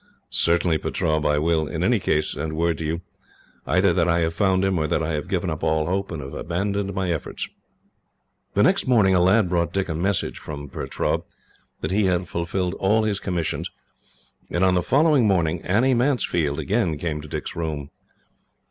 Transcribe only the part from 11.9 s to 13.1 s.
he had fulfilled all